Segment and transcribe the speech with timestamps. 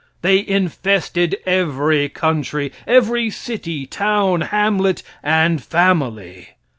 [0.23, 6.53] They infested every country, every city, town, hamlet, and family.